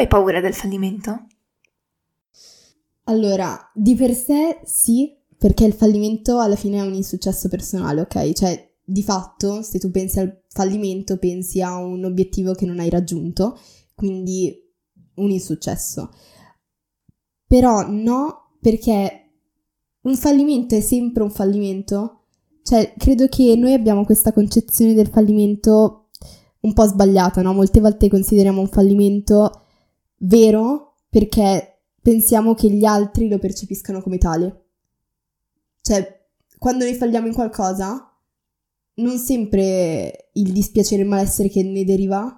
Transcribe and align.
hai 0.00 0.08
paura 0.08 0.40
del 0.40 0.54
fallimento? 0.54 1.26
Allora, 3.04 3.70
di 3.74 3.94
per 3.94 4.14
sé 4.14 4.60
sì, 4.64 5.16
perché 5.36 5.64
il 5.64 5.72
fallimento 5.72 6.38
alla 6.38 6.56
fine 6.56 6.78
è 6.78 6.86
un 6.86 6.94
insuccesso 6.94 7.48
personale, 7.48 8.00
ok? 8.02 8.32
Cioè, 8.32 8.72
di 8.82 9.02
fatto, 9.02 9.62
se 9.62 9.78
tu 9.78 9.90
pensi 9.90 10.18
al 10.18 10.42
fallimento, 10.48 11.18
pensi 11.18 11.60
a 11.60 11.76
un 11.76 12.04
obiettivo 12.04 12.52
che 12.52 12.66
non 12.66 12.78
hai 12.78 12.88
raggiunto, 12.88 13.58
quindi 13.94 14.54
un 15.16 15.30
insuccesso. 15.30 16.10
Però 17.46 17.86
no, 17.88 18.56
perché 18.60 19.32
un 20.02 20.16
fallimento 20.16 20.74
è 20.74 20.80
sempre 20.80 21.22
un 21.22 21.30
fallimento. 21.30 22.24
Cioè, 22.62 22.94
credo 22.96 23.26
che 23.28 23.56
noi 23.56 23.74
abbiamo 23.74 24.04
questa 24.04 24.32
concezione 24.32 24.94
del 24.94 25.08
fallimento 25.08 26.10
un 26.60 26.72
po' 26.72 26.86
sbagliata, 26.86 27.42
no? 27.42 27.52
Molte 27.52 27.80
volte 27.80 28.08
consideriamo 28.08 28.60
un 28.60 28.68
fallimento 28.68 29.64
vero 30.20 30.96
perché 31.08 31.82
pensiamo 32.00 32.54
che 32.54 32.70
gli 32.70 32.84
altri 32.84 33.28
lo 33.28 33.38
percepiscano 33.38 34.00
come 34.00 34.18
tale. 34.18 34.64
Cioè, 35.82 36.26
quando 36.58 36.84
noi 36.84 36.94
falliamo 36.94 37.26
in 37.26 37.34
qualcosa, 37.34 38.10
non 38.94 39.18
sempre 39.18 40.30
il 40.34 40.52
dispiacere 40.52 41.00
e 41.00 41.04
il 41.04 41.10
malessere 41.10 41.48
che 41.48 41.62
ne 41.62 41.84
deriva 41.84 42.34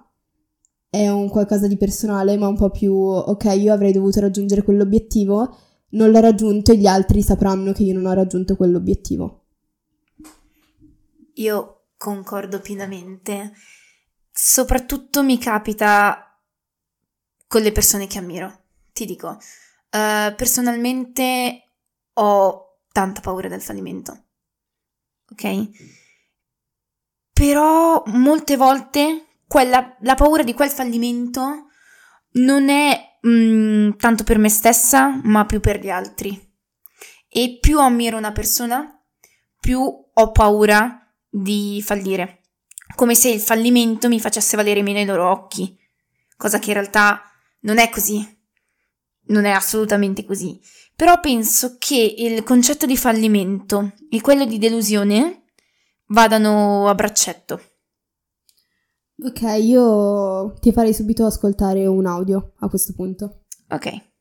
è 0.89 1.09
un 1.09 1.27
qualcosa 1.27 1.67
di 1.67 1.75
personale, 1.75 2.37
ma 2.37 2.47
un 2.47 2.55
po' 2.55 2.69
più 2.69 2.93
ok, 2.93 3.45
io 3.57 3.73
avrei 3.73 3.91
dovuto 3.91 4.19
raggiungere 4.19 4.61
quell'obiettivo, 4.61 5.57
non 5.89 6.11
l'ho 6.11 6.19
raggiunto 6.19 6.71
e 6.71 6.77
gli 6.77 6.85
altri 6.85 7.23
sapranno 7.23 7.71
che 7.71 7.81
io 7.81 7.95
non 7.95 8.05
ho 8.05 8.13
raggiunto 8.13 8.55
quell'obiettivo. 8.55 9.45
Io 11.35 11.85
concordo 11.97 12.59
pienamente. 12.59 13.53
Soprattutto 14.31 15.23
mi 15.23 15.39
capita 15.39 16.32
con 17.53 17.61
le 17.61 17.71
persone 17.71 18.07
che 18.07 18.17
ammiro. 18.17 18.61
Ti 18.93 19.05
dico, 19.05 19.27
uh, 19.27 20.33
personalmente 20.35 21.73
ho 22.13 22.79
tanta 22.91 23.21
paura 23.21 23.47
del 23.47 23.61
fallimento. 23.61 24.23
Ok? 25.29 25.69
Però 27.31 28.01
molte 28.07 28.57
volte 28.57 29.37
quella, 29.47 29.95
la 29.99 30.15
paura 30.15 30.41
di 30.41 30.55
quel 30.55 30.71
fallimento 30.71 31.67
non 32.31 32.69
è 32.69 33.19
mh, 33.21 33.29
mm, 33.29 33.91
tanto 33.97 34.23
per 34.23 34.39
me 34.39 34.49
stessa, 34.49 35.21
ma 35.21 35.45
più 35.45 35.59
per 35.59 35.79
gli 35.79 35.91
altri. 35.91 36.51
E 37.29 37.59
più 37.61 37.79
ammiro 37.79 38.17
una 38.17 38.31
persona, 38.31 38.99
più 39.59 39.79
ho 39.79 40.31
paura 40.31 41.07
di 41.29 41.83
fallire. 41.85 42.41
Come 42.95 43.13
se 43.13 43.29
il 43.29 43.41
fallimento 43.41 44.07
mi 44.07 44.19
facesse 44.19 44.55
valere 44.55 44.81
meno 44.81 44.97
ai 44.97 45.05
loro 45.05 45.29
occhi. 45.29 45.77
Cosa 46.35 46.57
che 46.57 46.69
in 46.69 46.77
realtà 46.77 47.27
non 47.63 47.77
è 47.77 47.89
così. 47.89 48.25
Non 49.25 49.45
è 49.45 49.51
assolutamente 49.51 50.23
così. 50.25 50.59
Però 50.95 51.19
penso 51.19 51.75
che 51.77 52.15
il 52.17 52.43
concetto 52.43 52.85
di 52.85 52.97
fallimento 52.97 53.93
e 54.09 54.21
quello 54.21 54.45
di 54.45 54.57
delusione 54.57 55.45
vadano 56.07 56.87
a 56.87 56.95
braccetto. 56.95 57.61
Ok, 59.23 59.41
io 59.59 60.53
ti 60.59 60.71
farei 60.71 60.93
subito 60.93 61.25
ascoltare 61.25 61.85
un 61.85 62.05
audio 62.05 62.53
a 62.59 62.67
questo 62.67 62.93
punto. 62.93 63.45
Ok. 63.69 64.12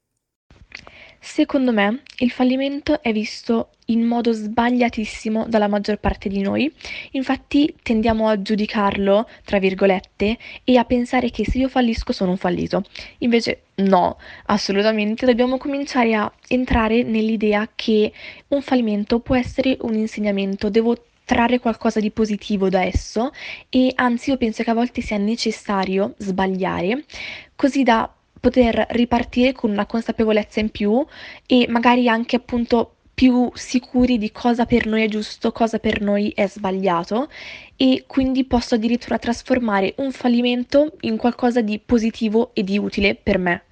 Secondo 1.25 1.73
me 1.73 2.03
il 2.19 2.33
fallimento 2.33 3.01
è 3.01 3.13
visto 3.13 3.69
in 3.87 4.05
modo 4.05 4.33
sbagliatissimo 4.33 5.47
dalla 5.47 5.69
maggior 5.69 5.99
parte 5.99 6.29
di 6.29 6.41
noi, 6.41 6.71
infatti 7.13 7.73
tendiamo 7.81 8.27
a 8.27 8.43
giudicarlo, 8.43 9.29
tra 9.45 9.61
virgolette, 9.61 10.37
e 10.65 10.77
a 10.77 10.85
pensare 10.85 11.31
che 11.31 11.45
se 11.49 11.59
io 11.59 11.69
fallisco 11.69 12.13
sono 12.13 12.33
un 12.33 12.37
fallito. 12.37 12.83
Invece 13.19 13.63
no, 13.77 14.19
assolutamente. 14.47 15.25
Dobbiamo 15.25 15.59
cominciare 15.59 16.13
a 16.15 16.31
entrare 16.49 17.05
nell'idea 17.05 17.71
che 17.73 18.13
un 18.49 18.61
fallimento 18.61 19.21
può 19.21 19.37
essere 19.37 19.77
un 19.83 19.95
insegnamento, 19.95 20.71
devo 20.71 20.97
trarre 21.25 21.61
qualcosa 21.61 22.01
di 22.01 22.11
positivo 22.11 22.69
da 22.69 22.83
esso 22.83 23.31
e 23.71 23.93
anzi 23.95 24.31
io 24.31 24.37
penso 24.37 24.65
che 24.65 24.71
a 24.71 24.75
volte 24.75 25.03
sia 25.03 25.19
necessario 25.19 26.15
sbagliare. 26.19 27.05
Così 27.55 27.85
da 27.85 28.13
poter 28.43 28.87
ripartire 28.91 29.53
con 29.53 29.71
una 29.71 29.87
consapevolezza 29.87 30.59
in 30.59 30.71
più 30.71 31.07
e 31.47 31.67
magari 31.69 32.09
anche 32.09 32.35
appunto 32.35 32.97
più 33.15 33.49
sicuri 33.55 34.19
di 34.19 34.33
cosa 34.33 34.67
per 34.67 34.87
noi 34.87 35.03
è 35.03 35.09
giusto, 35.09 35.53
cosa 35.53 35.79
per 35.79 36.01
noi 36.01 36.31
è 36.35 36.49
sbagliato 36.49 37.29
e 37.77 38.03
quindi 38.09 38.45
posso 38.45 38.75
addirittura 38.75 39.17
trasformare 39.19 39.95
un 39.99 40.11
fallimento 40.11 40.97
in 41.03 41.17
qualcosa 41.17 41.61
di 41.61 41.79
positivo 41.79 42.51
e 42.53 42.65
di 42.65 42.79
utile 42.79 43.15
per 43.15 43.39
me. 43.39 43.63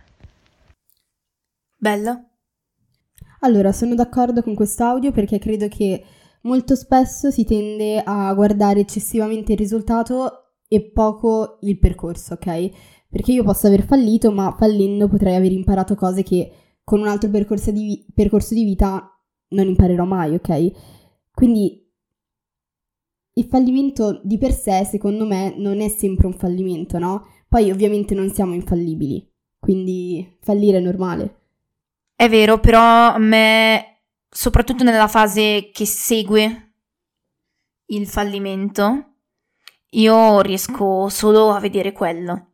Bello. 1.76 2.26
Allora, 3.40 3.72
sono 3.72 3.96
d'accordo 3.96 4.40
con 4.40 4.54
questo 4.54 4.84
audio 4.84 5.10
perché 5.10 5.40
credo 5.40 5.66
che 5.66 6.04
molto 6.42 6.76
spesso 6.76 7.32
si 7.32 7.44
tende 7.44 8.00
a 8.04 8.32
guardare 8.34 8.78
eccessivamente 8.78 9.52
il 9.52 9.58
risultato 9.58 10.52
e 10.68 10.92
poco 10.92 11.58
il 11.62 11.76
percorso, 11.78 12.34
ok? 12.34 12.70
Perché 13.10 13.32
io 13.32 13.42
posso 13.42 13.66
aver 13.66 13.82
fallito, 13.82 14.30
ma 14.30 14.54
fallendo 14.56 15.08
potrei 15.08 15.34
aver 15.34 15.52
imparato 15.52 15.94
cose 15.94 16.22
che 16.22 16.52
con 16.84 17.00
un 17.00 17.08
altro 17.08 17.28
percorso 17.28 17.70
di, 17.72 17.84
vi- 17.84 18.06
percorso 18.14 18.54
di 18.54 18.64
vita 18.64 19.10
non 19.48 19.66
imparerò 19.66 20.04
mai, 20.04 20.34
ok? 20.34 20.70
Quindi 21.32 21.86
il 23.34 23.44
fallimento 23.44 24.20
di 24.22 24.38
per 24.38 24.52
sé, 24.52 24.84
secondo 24.84 25.26
me, 25.26 25.54
non 25.56 25.80
è 25.80 25.88
sempre 25.88 26.26
un 26.26 26.34
fallimento, 26.34 26.98
no? 26.98 27.26
Poi 27.48 27.70
ovviamente 27.70 28.14
non 28.14 28.30
siamo 28.30 28.54
infallibili, 28.54 29.28
quindi 29.58 30.38
fallire 30.40 30.78
è 30.78 30.80
normale. 30.80 31.38
È 32.14 32.28
vero, 32.28 32.60
però 32.60 32.80
a 33.12 33.18
me 33.18 34.02
soprattutto 34.28 34.84
nella 34.84 35.08
fase 35.08 35.70
che 35.72 35.84
segue 35.84 36.72
il 37.86 38.06
fallimento, 38.06 39.14
io 39.90 40.40
riesco 40.40 41.08
solo 41.08 41.50
a 41.50 41.58
vedere 41.58 41.92
quello. 41.92 42.49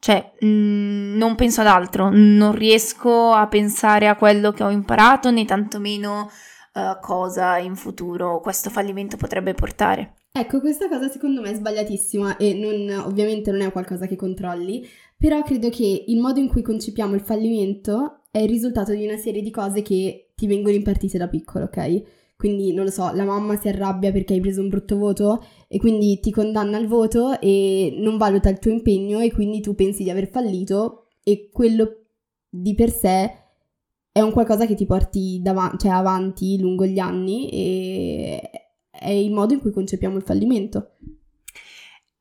Cioè, 0.00 0.32
mh, 0.40 0.46
mm, 0.46 1.16
non 1.18 1.34
penso 1.34 1.60
ad 1.60 1.66
altro, 1.66 2.08
non 2.10 2.52
riesco 2.52 3.32
a 3.32 3.46
pensare 3.46 4.08
a 4.08 4.16
quello 4.16 4.50
che 4.50 4.64
ho 4.64 4.70
imparato, 4.70 5.30
né 5.30 5.44
tantomeno 5.44 6.30
uh, 6.74 6.98
cosa 7.00 7.58
in 7.58 7.76
futuro 7.76 8.40
questo 8.40 8.70
fallimento 8.70 9.18
potrebbe 9.18 9.52
portare. 9.52 10.14
Ecco, 10.32 10.60
questa 10.60 10.88
cosa 10.88 11.08
secondo 11.08 11.42
me 11.42 11.50
è 11.50 11.54
sbagliatissima 11.54 12.36
e 12.38 12.54
non, 12.54 13.04
ovviamente 13.04 13.50
non 13.50 13.60
è 13.60 13.70
qualcosa 13.72 14.06
che 14.06 14.16
controlli, 14.16 14.88
però 15.18 15.42
credo 15.42 15.68
che 15.68 16.04
il 16.06 16.18
modo 16.18 16.40
in 16.40 16.48
cui 16.48 16.62
concepiamo 16.62 17.14
il 17.14 17.20
fallimento 17.20 18.22
è 18.30 18.38
il 18.38 18.48
risultato 18.48 18.92
di 18.92 19.04
una 19.04 19.18
serie 19.18 19.42
di 19.42 19.50
cose 19.50 19.82
che 19.82 20.30
ti 20.34 20.46
vengono 20.46 20.76
impartite 20.76 21.18
da 21.18 21.28
piccolo, 21.28 21.64
ok? 21.64 22.02
Quindi, 22.40 22.72
non 22.72 22.86
lo 22.86 22.90
so, 22.90 23.12
la 23.12 23.24
mamma 23.24 23.60
si 23.60 23.68
arrabbia 23.68 24.10
perché 24.12 24.32
hai 24.32 24.40
preso 24.40 24.62
un 24.62 24.70
brutto 24.70 24.96
voto 24.96 25.44
e 25.68 25.78
quindi 25.78 26.20
ti 26.20 26.30
condanna 26.30 26.78
al 26.78 26.86
voto 26.86 27.38
e 27.38 27.96
non 27.98 28.16
valuta 28.16 28.48
il 28.48 28.58
tuo 28.58 28.70
impegno 28.70 29.20
e 29.20 29.30
quindi 29.30 29.60
tu 29.60 29.74
pensi 29.74 30.04
di 30.04 30.08
aver 30.08 30.26
fallito 30.26 31.08
e 31.22 31.50
quello 31.52 32.06
di 32.48 32.74
per 32.74 32.90
sé 32.90 33.30
è 34.10 34.22
un 34.22 34.32
qualcosa 34.32 34.64
che 34.64 34.74
ti 34.74 34.86
porti 34.86 35.40
dav- 35.42 35.76
cioè 35.76 35.90
avanti 35.90 36.58
lungo 36.58 36.86
gli 36.86 36.98
anni 36.98 37.50
e 37.50 38.50
è 38.90 39.10
il 39.10 39.34
modo 39.34 39.52
in 39.52 39.60
cui 39.60 39.70
concepiamo 39.70 40.16
il 40.16 40.22
fallimento. 40.22 40.92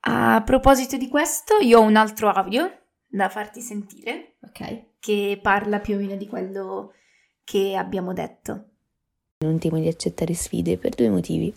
A 0.02 0.44
proposito 0.46 0.98
di 0.98 1.08
questo, 1.08 1.60
io 1.62 1.80
ho 1.80 1.84
un 1.84 1.96
altro 1.96 2.28
audio 2.28 2.70
da 3.08 3.30
farti 3.30 3.62
sentire. 3.62 4.36
Ok. 4.42 4.88
Che 5.00 5.40
parla 5.42 5.80
più 5.80 5.96
o 5.96 5.98
meno 5.98 6.18
di 6.18 6.28
quello 6.28 6.92
che 7.46 7.78
abbiamo 7.78 8.12
detto. 8.12 8.66
Non 9.42 9.58
temo 9.58 9.80
di 9.80 9.88
accettare 9.88 10.34
sfide 10.34 10.76
per 10.76 10.96
due 10.96 11.08
motivi. 11.08 11.54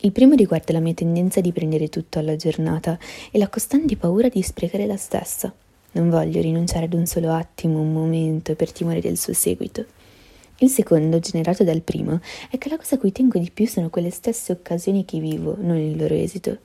Il 0.00 0.10
primo 0.10 0.34
riguarda 0.34 0.72
la 0.72 0.80
mia 0.80 0.94
tendenza 0.94 1.40
di 1.40 1.52
prendere 1.52 1.88
tutto 1.88 2.18
alla 2.18 2.34
giornata 2.34 2.98
e 3.30 3.38
la 3.38 3.48
costante 3.48 3.96
paura 3.96 4.28
di 4.28 4.42
sprecare 4.42 4.84
la 4.84 4.96
stessa. 4.96 5.54
Non 5.92 6.10
voglio 6.10 6.40
rinunciare 6.40 6.86
ad 6.86 6.92
un 6.92 7.06
solo 7.06 7.32
attimo, 7.32 7.78
un 7.78 7.92
momento, 7.92 8.56
per 8.56 8.72
timore 8.72 9.00
del 9.00 9.16
suo 9.16 9.32
seguito. 9.32 9.84
Il 10.58 10.68
secondo, 10.70 11.20
generato 11.20 11.62
dal 11.62 11.82
primo, 11.82 12.18
è 12.50 12.58
che 12.58 12.68
la 12.68 12.78
cosa 12.78 12.96
a 12.96 12.98
cui 12.98 13.12
tengo 13.12 13.38
di 13.38 13.52
più 13.54 13.68
sono 13.68 13.90
quelle 13.90 14.10
stesse 14.10 14.50
occasioni 14.50 15.04
che 15.04 15.20
vivo, 15.20 15.56
non 15.60 15.76
il 15.76 15.96
loro 15.96 16.14
esito. 16.14 16.58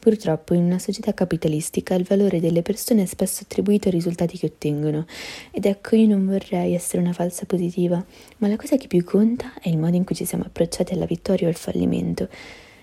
Purtroppo 0.00 0.54
in 0.54 0.64
una 0.64 0.78
società 0.78 1.12
capitalistica 1.12 1.94
il 1.94 2.04
valore 2.04 2.40
delle 2.40 2.62
persone 2.62 3.02
è 3.02 3.04
spesso 3.04 3.42
attribuito 3.42 3.88
ai 3.88 3.94
risultati 3.94 4.38
che 4.38 4.46
ottengono. 4.46 5.04
Ed 5.50 5.66
ecco 5.66 5.94
io 5.94 6.08
non 6.08 6.24
vorrei 6.24 6.72
essere 6.72 7.02
una 7.02 7.12
falsa 7.12 7.44
positiva, 7.44 8.02
ma 8.38 8.48
la 8.48 8.56
cosa 8.56 8.78
che 8.78 8.86
più 8.86 9.04
conta 9.04 9.52
è 9.60 9.68
il 9.68 9.76
modo 9.76 9.96
in 9.96 10.04
cui 10.04 10.14
ci 10.14 10.24
siamo 10.24 10.44
approcciati 10.44 10.94
alla 10.94 11.04
vittoria 11.04 11.48
o 11.48 11.50
al 11.50 11.56
fallimento. 11.56 12.28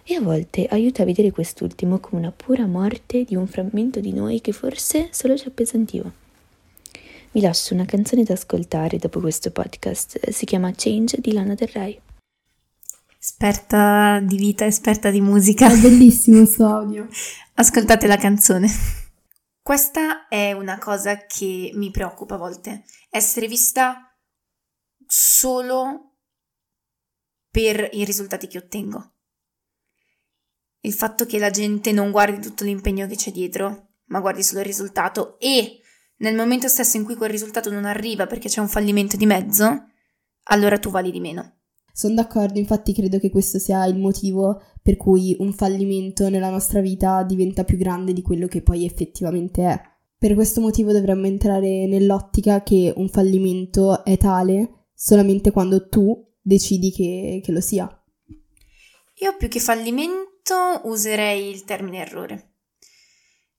E 0.04 0.14
a 0.14 0.22
volte 0.22 0.68
aiuta 0.70 1.02
a 1.02 1.06
vedere 1.06 1.32
quest'ultimo 1.32 1.98
come 1.98 2.22
una 2.22 2.32
pura 2.32 2.68
morte 2.68 3.24
di 3.24 3.36
un 3.36 3.48
frammento 3.48 4.00
di 4.00 4.14
noi 4.14 4.40
che 4.40 4.52
forse 4.52 5.08
solo 5.10 5.36
ci 5.36 5.48
appesantiva. 5.48 6.10
Vi 7.32 7.42
lascio 7.42 7.74
una 7.74 7.86
canzone 7.86 8.24
da 8.24 8.34
ascoltare 8.34 9.00
dopo 9.00 9.20
questo 9.20 9.50
podcast, 9.50 10.30
si 10.30 10.46
chiama 10.46 10.72
Change 10.76 11.18
di 11.20 11.34
Lana 11.34 11.56
Del 11.56 11.68
Rey 11.70 12.00
esperta 13.28 14.22
di 14.22 14.38
vita, 14.38 14.66
esperta 14.66 15.10
di 15.10 15.20
musica. 15.20 15.70
È 15.70 15.78
bellissimo 15.78 16.38
questo 16.38 16.66
audio. 16.66 17.08
Ascoltate 17.56 18.08
la 18.08 18.16
canzone. 18.16 18.70
Questa 19.62 20.30
è 20.30 20.54
una 20.54 20.78
cosa 20.78 21.26
che 21.26 21.72
mi 21.74 21.92
preoccupa 21.92 22.36
a 22.36 22.38
volte, 22.38 22.86
essere 23.10 23.48
vista 23.48 24.18
solo 25.06 26.20
per 27.52 27.90
i 27.92 28.06
risultati 28.06 28.48
che 28.48 28.60
ottengo. 28.60 29.16
Il 30.80 30.94
fatto 30.94 31.26
che 31.26 31.38
la 31.38 31.50
gente 31.50 31.92
non 31.92 32.12
guardi 32.12 32.40
tutto 32.40 32.64
l'impegno 32.64 33.08
che 33.08 33.16
c'è 33.16 33.32
dietro, 33.32 33.96
ma 34.06 34.22
guardi 34.22 34.42
solo 34.42 34.62
il 34.62 34.66
risultato 34.66 35.38
e 35.38 35.82
nel 36.20 36.36
momento 36.36 36.70
stesso 36.70 36.96
in 36.96 37.04
cui 37.04 37.16
quel 37.16 37.30
risultato 37.30 37.70
non 37.70 37.84
arriva 37.84 38.26
perché 38.26 38.48
c'è 38.48 38.62
un 38.62 38.70
fallimento 38.70 39.18
di 39.18 39.26
mezzo, 39.26 39.90
allora 40.44 40.80
tu 40.80 40.90
vali 40.90 41.12
di 41.12 41.20
meno. 41.20 41.57
Sono 41.98 42.14
d'accordo, 42.14 42.60
infatti 42.60 42.94
credo 42.94 43.18
che 43.18 43.32
questo 43.32 43.58
sia 43.58 43.84
il 43.86 43.98
motivo 43.98 44.62
per 44.84 44.98
cui 44.98 45.36
un 45.40 45.52
fallimento 45.52 46.30
nella 46.30 46.52
nostra 46.52 46.80
vita 46.80 47.24
diventa 47.24 47.64
più 47.64 47.76
grande 47.76 48.14
di 48.14 48.22
quello 48.22 48.46
che 48.46 48.62
poi 48.62 48.86
effettivamente 48.86 49.64
è. 49.64 49.82
Per 50.16 50.36
questo 50.36 50.62
motivo 50.62 50.92
dovremmo 50.92 51.26
entrare 51.26 51.88
nell'ottica 51.88 52.62
che 52.62 52.94
un 52.96 53.10
fallimento 53.10 54.06
è 54.06 54.16
tale 54.16 54.90
solamente 54.94 55.50
quando 55.50 55.90
tu 55.90 56.24
decidi 56.40 56.92
che, 56.92 57.42
che 57.44 57.52
lo 57.52 57.62
sia. 57.62 57.90
Io 59.16 59.36
più 59.36 59.48
che 59.48 59.60
fallimento 59.60 60.82
userei 60.84 61.50
il 61.50 61.64
termine 61.64 62.02
errore. 62.02 62.58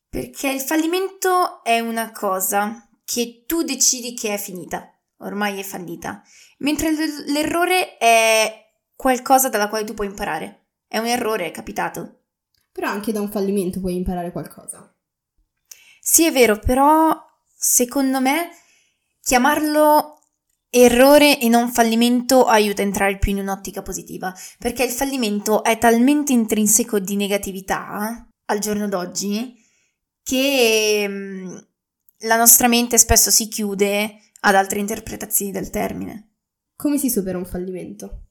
Perché 0.09 0.53
il 0.53 0.61
fallimento 0.61 1.65
è 1.65 1.81
una 1.81 2.13
cosa 2.13 2.89
che 3.05 3.43
tu 3.49 3.63
decidi 3.63 4.15
che 4.15 4.35
è 4.35 4.39
finita, 4.39 4.97
ormai 5.19 5.59
è 5.59 5.63
fallita, 5.63 6.23
mentre 6.59 6.91
l'errore 7.27 7.97
è 7.99 8.67
qualcosa 8.95 9.49
dalla 9.49 9.69
quale 9.69 9.85
tu 9.85 9.95
puoi 9.95 10.09
imparare. 10.09 10.67
È 10.87 10.99
un 10.99 11.07
errore, 11.07 11.47
è 11.47 11.51
capitato. 11.51 12.23
Però 12.73 12.89
anche 12.89 13.13
da 13.13 13.21
un 13.21 13.31
fallimento 13.31 13.81
puoi 13.81 13.97
imparare 13.97 14.33
qualcosa. 14.33 14.93
Sì, 16.01 16.25
è 16.25 16.33
vero, 16.33 16.59
però 16.59 17.15
secondo 17.55 18.21
me 18.21 18.51
chiamarlo 19.21 20.19
errore 20.71 21.39
e 21.39 21.49
non 21.49 21.71
fallimento 21.71 22.45
aiuta 22.47 22.83
a 22.83 22.85
entrare 22.85 23.19
più 23.19 23.33
in 23.33 23.39
un'ottica 23.39 23.83
positiva, 23.83 24.35
perché 24.59 24.85
il 24.85 24.91
fallimento 24.91 25.63
è 25.63 25.79
talmente 25.79 26.33
intrinseco 26.33 26.99
di 26.99 27.17
negatività 27.17 28.27
al 28.47 28.59
giorno 28.59 28.89
d'oggi 28.89 29.55
che 30.23 31.07
mm, 31.09 31.57
la 32.23 32.37
nostra 32.37 32.69
mente 32.69 32.99
spesso 32.99 33.31
si 33.31 33.49
chiude 33.49 34.28
ad 34.41 34.55
altre 34.55 34.79
interpretazioni 34.79 35.51
del 35.51 35.71
termine. 35.71 36.35
Come 36.77 36.99
si 36.99 37.11
supera 37.11 37.39
un 37.39 37.47
fallimento? 37.47 38.29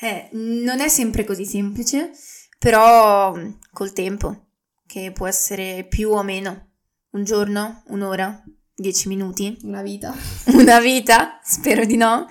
Eh, 0.00 0.28
non 0.32 0.80
è 0.80 0.88
sempre 0.88 1.24
così 1.24 1.44
semplice, 1.44 2.12
però 2.58 3.34
mm, 3.34 3.50
col 3.72 3.92
tempo, 3.92 4.50
che 4.86 5.10
può 5.12 5.26
essere 5.26 5.84
più 5.88 6.10
o 6.10 6.22
meno, 6.22 6.70
un 7.10 7.24
giorno, 7.24 7.82
un'ora, 7.88 8.42
dieci 8.74 9.08
minuti. 9.08 9.56
Una 9.62 9.82
vita. 9.82 10.14
Una 10.54 10.80
vita, 10.80 11.40
spero 11.42 11.84
di 11.84 11.96
no. 11.96 12.26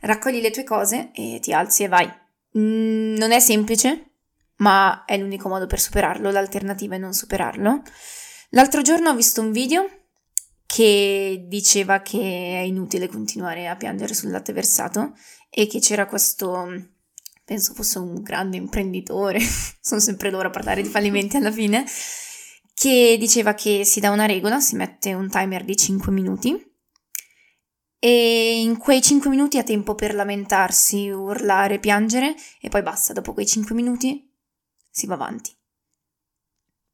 Raccogli 0.00 0.40
le 0.40 0.50
tue 0.50 0.64
cose 0.64 1.10
e 1.12 1.38
ti 1.40 1.52
alzi 1.52 1.84
e 1.84 1.88
vai. 1.88 2.10
Mm, 2.58 3.16
non 3.16 3.30
è 3.32 3.40
semplice, 3.40 4.12
ma 4.56 5.04
è 5.04 5.16
l'unico 5.18 5.48
modo 5.48 5.66
per 5.66 5.80
superarlo, 5.80 6.30
l'alternativa 6.30 6.94
è 6.94 6.98
non 6.98 7.12
superarlo. 7.12 7.82
L'altro 8.50 8.82
giorno 8.82 9.10
ho 9.10 9.14
visto 9.14 9.40
un 9.40 9.52
video 9.52 10.01
che 10.72 11.44
diceva 11.48 12.00
che 12.00 12.18
è 12.18 12.60
inutile 12.60 13.06
continuare 13.06 13.68
a 13.68 13.76
piangere 13.76 14.14
sul 14.14 14.30
latte 14.30 14.54
versato 14.54 15.12
e 15.50 15.66
che 15.66 15.80
c'era 15.80 16.06
questo, 16.06 16.66
penso 17.44 17.74
fosse 17.74 17.98
un 17.98 18.22
grande 18.22 18.56
imprenditore, 18.56 19.38
sono 19.82 20.00
sempre 20.00 20.30
loro 20.30 20.48
a 20.48 20.50
parlare 20.50 20.80
di 20.80 20.88
fallimenti 20.88 21.36
alla 21.36 21.52
fine, 21.52 21.84
che 22.72 23.16
diceva 23.18 23.52
che 23.52 23.84
si 23.84 24.00
dà 24.00 24.08
una 24.12 24.24
regola, 24.24 24.60
si 24.60 24.76
mette 24.76 25.12
un 25.12 25.28
timer 25.28 25.62
di 25.62 25.76
5 25.76 26.10
minuti 26.10 26.74
e 27.98 28.62
in 28.62 28.78
quei 28.78 29.02
5 29.02 29.28
minuti 29.28 29.58
ha 29.58 29.64
tempo 29.64 29.94
per 29.94 30.14
lamentarsi, 30.14 31.10
urlare, 31.10 31.80
piangere 31.80 32.34
e 32.62 32.70
poi 32.70 32.80
basta, 32.80 33.12
dopo 33.12 33.34
quei 33.34 33.46
5 33.46 33.74
minuti 33.74 34.26
si 34.90 35.04
va 35.04 35.12
avanti. 35.16 35.54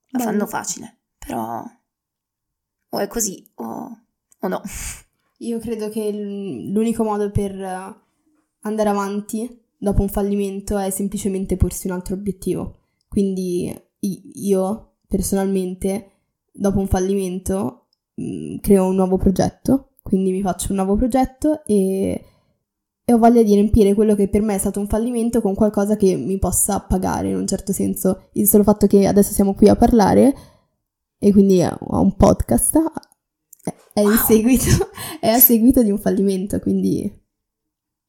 La 0.09 0.19
Bello. 0.19 0.31
fanno 0.31 0.47
facile, 0.49 0.99
però 1.17 1.65
o 2.90 2.99
è 2.99 3.06
così 3.06 3.46
o, 3.56 3.99
o 4.40 4.49
no. 4.49 4.61
Io 5.38 5.58
credo 5.58 5.88
che 5.88 6.11
l'unico 6.11 7.05
modo 7.05 7.31
per 7.31 7.52
andare 8.62 8.88
avanti 8.88 9.62
dopo 9.76 10.02
un 10.02 10.08
fallimento 10.08 10.76
è 10.76 10.90
semplicemente 10.90 11.56
porsi 11.56 11.87
un 11.87 11.93
altro 11.93 12.14
obiettivo. 12.14 12.76
Quindi 13.08 13.73
io 14.00 14.94
personalmente 15.06 16.11
dopo 16.52 16.81
un 16.81 16.88
fallimento 16.88 17.87
creo 18.61 18.88
un 18.88 18.96
nuovo 18.96 19.17
progetto, 19.17 19.93
quindi 20.02 20.32
mi 20.32 20.43
faccio 20.43 20.70
un 20.70 20.76
nuovo 20.76 20.96
progetto 20.96 21.64
e 21.64 22.20
e 23.08 23.14
ho 23.14 23.17
voglia 23.17 23.43
di 23.43 23.55
riempire 23.55 23.94
quello 23.94 24.14
che 24.14 24.29
per 24.29 24.43
me 24.43 24.55
è 24.55 24.58
stato 24.58 24.81
un 24.81 24.87
fallimento 24.87 25.41
con 25.41 25.55
qualcosa 25.55 25.96
che 25.96 26.14
mi 26.14 26.38
possa 26.38 26.81
pagare 26.81 27.31
in 27.31 27.37
un 27.37 27.46
certo 27.46 27.73
senso. 27.73 28.25
Il 28.32 28.46
solo 28.46 28.64
fatto 28.64 28.87
che 28.87 29.06
adesso 29.06 29.32
siamo 29.32 29.55
qui 29.55 29.67
a 29.70 29.76
parlare 29.76 30.34
e 31.19 31.32
quindi 31.32 31.62
ho 31.62 32.00
un 32.00 32.15
podcast 32.17 32.81
è, 33.93 34.03
wow. 34.03 34.15
seguito, 34.15 34.91
è 35.20 35.29
a 35.29 35.38
seguito 35.38 35.82
di 35.82 35.91
un 35.91 35.99
fallimento, 35.99 36.59
quindi 36.61 37.12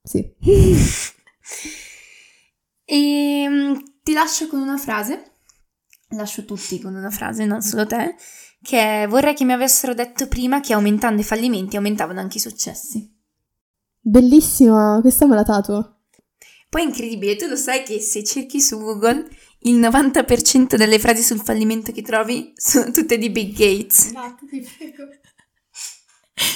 sì. 0.03 0.19
e 2.85 2.85
ehm, 2.85 3.83
ti 4.03 4.13
lascio 4.13 4.47
con 4.47 4.59
una 4.59 4.77
frase, 4.77 5.31
lascio 6.09 6.45
tutti 6.45 6.79
con 6.79 6.95
una 6.95 7.09
frase, 7.09 7.45
non 7.45 7.61
solo 7.61 7.85
te, 7.85 8.15
che 8.61 9.03
è 9.03 9.07
vorrei 9.07 9.33
che 9.33 9.45
mi 9.45 9.53
avessero 9.53 9.93
detto 9.93 10.27
prima 10.27 10.59
che 10.59 10.73
aumentando 10.73 11.21
i 11.21 11.25
fallimenti 11.25 11.75
aumentavano 11.75 12.19
anche 12.19 12.37
i 12.37 12.41
successi. 12.41 13.17
Bellissima, 14.01 14.99
questa 15.01 15.25
me 15.27 15.35
la 15.35 15.43
tatuo. 15.43 15.98
Poi 16.69 16.83
è 16.83 16.85
incredibile, 16.85 17.35
tu 17.35 17.47
lo 17.47 17.55
sai 17.55 17.83
che 17.83 17.99
se 17.99 18.23
cerchi 18.23 18.61
su 18.61 18.77
Google 18.77 19.27
il 19.61 19.79
90% 19.79 20.75
delle 20.75 20.99
frasi 20.99 21.23
sul 21.23 21.41
fallimento 21.41 21.91
che 21.91 22.03
trovi 22.03 22.53
sono 22.55 22.91
tutte 22.91 23.17
di 23.17 23.31
Bill 23.31 23.51
Gates. 23.51 24.05
Esatto, 24.05 24.45
ti 24.45 24.61
prego. 24.77 25.09